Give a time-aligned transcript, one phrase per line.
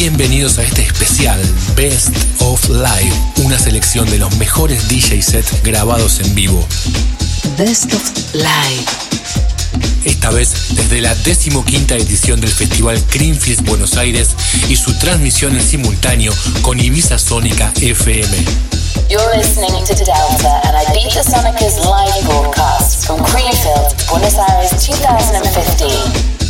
[0.00, 1.38] Bienvenidos a este especial
[1.76, 2.08] Best
[2.38, 3.12] of Live,
[3.44, 6.66] una selección de los mejores DJ sets grabados en vivo.
[7.58, 8.86] Best of Live.
[10.06, 14.30] Esta vez desde la decimoquinta edición del Festival Greenfield Buenos Aires
[14.70, 18.38] y su transmisión en simultáneo con Ibiza Sónica FM.
[19.10, 26.49] You're listening to Delta and Ibiza Sonica's live broadcast from Greenfield, Buenos Aires 2015.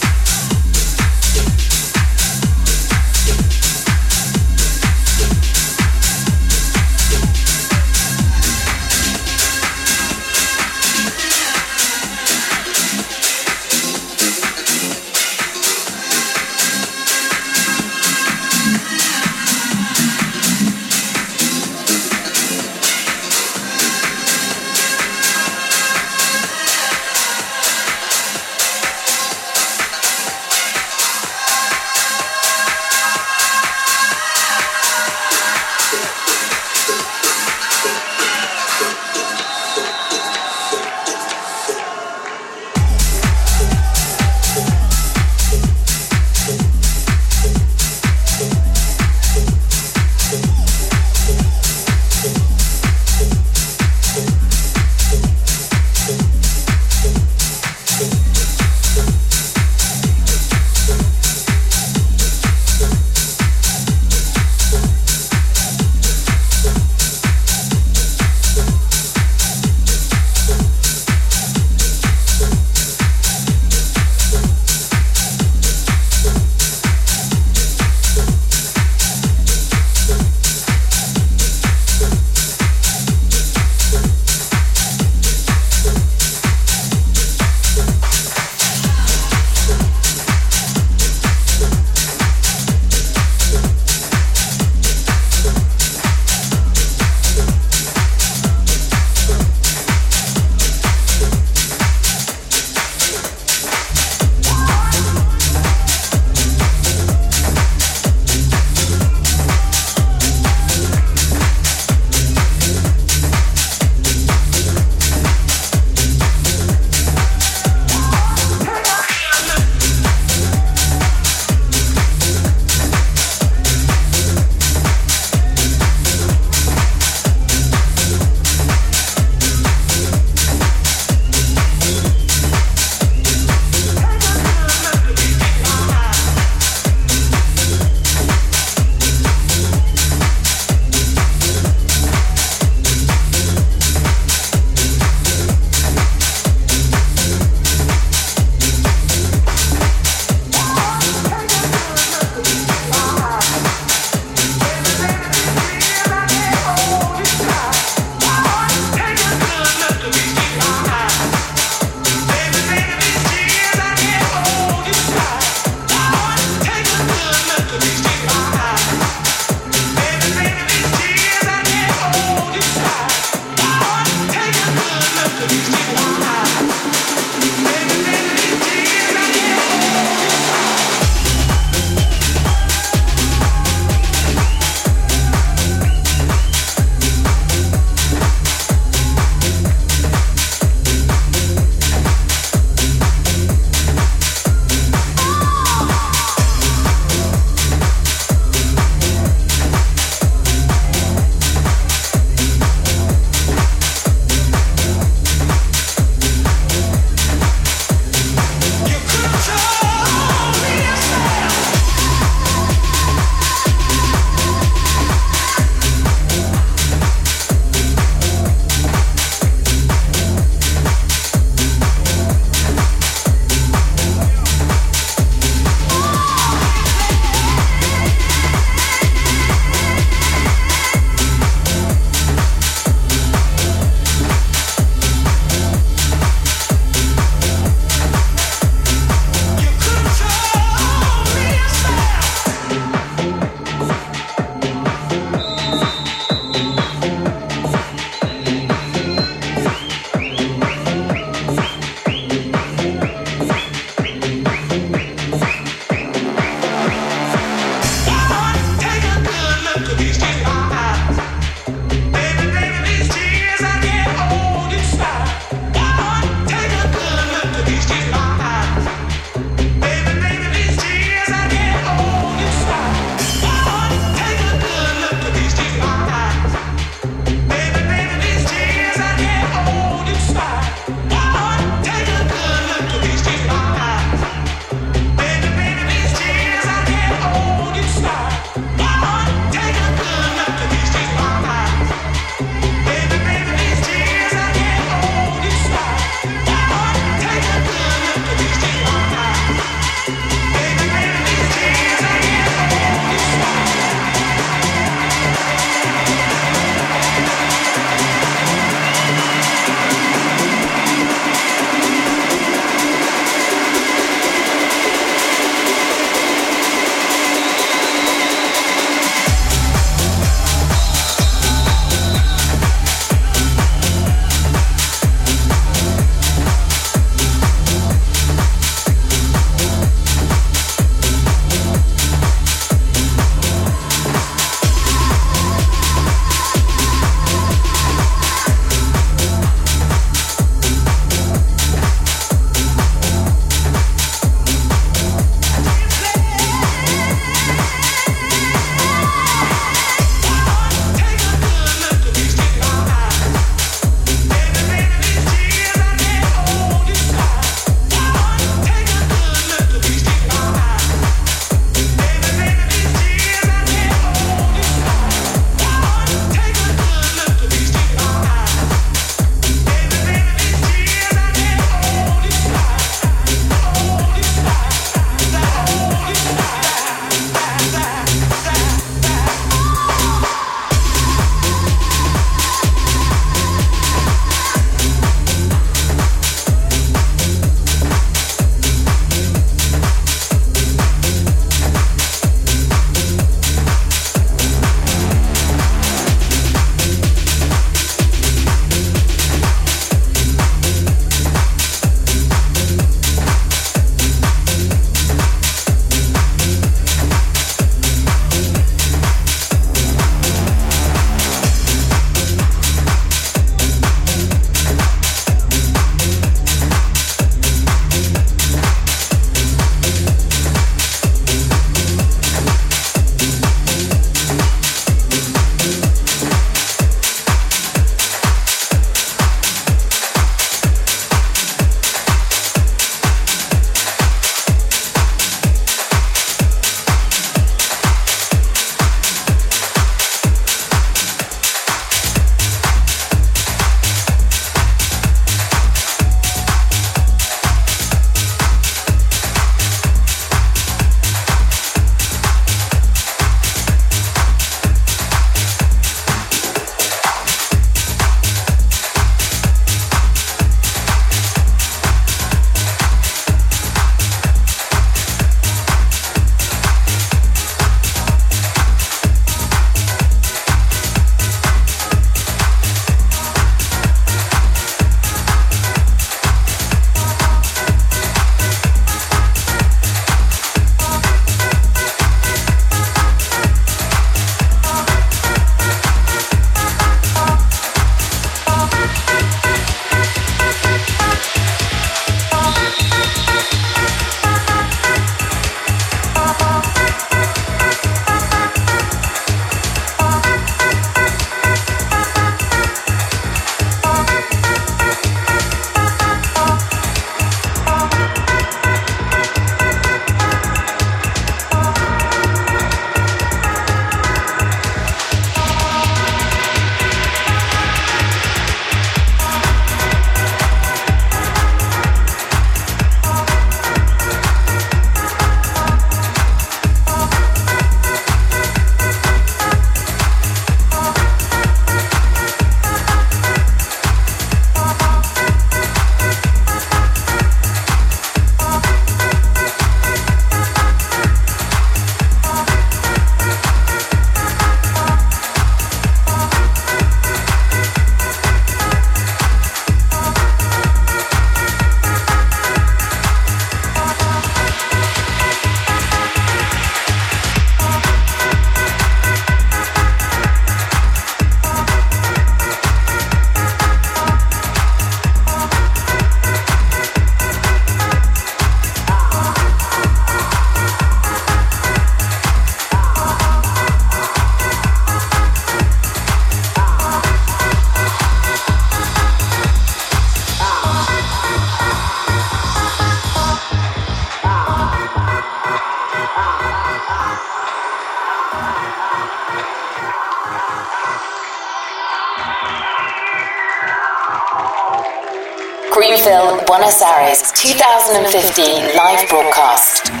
[597.91, 600.00] 2015 live broadcast.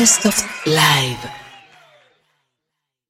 [0.00, 0.49] Best of.